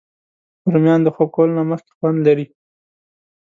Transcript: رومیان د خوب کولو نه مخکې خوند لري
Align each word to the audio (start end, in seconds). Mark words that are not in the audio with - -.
رومیان 0.71 0.99
د 1.03 1.07
خوب 1.15 1.29
کولو 1.35 1.53
نه 1.59 1.63
مخکې 1.71 1.91
خوند 1.97 2.17
لري 2.27 2.45